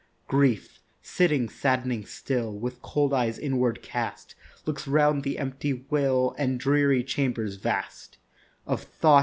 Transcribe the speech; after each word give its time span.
Grief, 0.27 0.79
sitting 1.03 1.47
sad'ning 1.47 2.07
still 2.07 2.51
With 2.57 2.81
cold 2.81 3.13
eyes 3.13 3.37
inward 3.37 3.83
cast, 3.83 4.33
Looks 4.65 4.87
round 4.87 5.21
the 5.21 5.37
empty 5.37 5.73
will 5.91 6.33
And 6.39 6.59
dreary 6.59 7.03
chambers 7.03 7.57
vast 7.57 8.17
Of 8.65 8.81
thought. 8.81 9.19